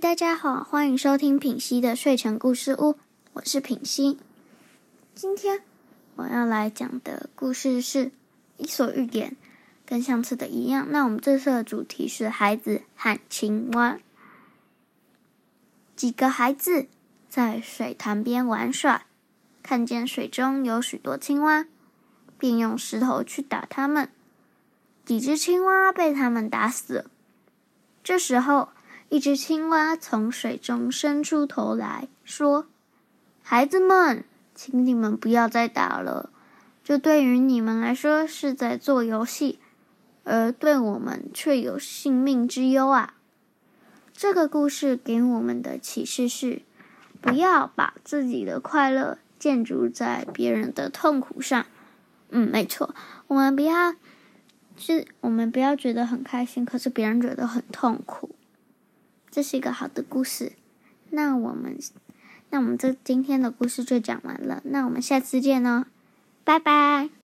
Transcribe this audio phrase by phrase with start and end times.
[0.00, 2.96] 大家好，欢迎收听品熙的睡前故事屋，
[3.34, 4.18] 我是品熙。
[5.14, 5.62] 今天
[6.16, 8.06] 我要来讲的故事是
[8.56, 9.30] 《伊索寓言》，
[9.84, 10.86] 跟上次的一样。
[10.90, 13.98] 那我们这次的主题是孩子和青蛙。
[15.94, 16.86] 几个孩子
[17.28, 19.04] 在水潭边玩耍，
[19.62, 21.66] 看见水中有许多青蛙，
[22.38, 24.08] 便用石头去打它们。
[25.04, 27.10] 几只青蛙被他们打死。
[28.02, 28.70] 这时候，
[29.12, 32.66] 一只青蛙从水中伸出头来说
[33.44, 34.24] ：“孩子们，
[34.54, 36.30] 请你们不要再打了，
[36.82, 39.58] 这对于你们来说是在做游戏，
[40.24, 43.12] 而对我们却有性命之忧啊！”
[44.16, 46.62] 这个故事给我们的启示是：
[47.20, 51.66] 不要把自己的快乐建筑在别人的痛苦上。
[52.30, 52.94] 嗯，没错，
[53.26, 53.94] 我们不要。
[54.78, 58.34] 是我们不要觉得很开心，可是别人觉得很痛苦。
[59.32, 60.52] 这是一个好的故事。
[61.10, 61.76] 那我们，
[62.50, 64.62] 那我们这今天的故事就讲完了。
[64.66, 65.86] 那我们下次见哦，
[66.44, 67.21] 拜拜。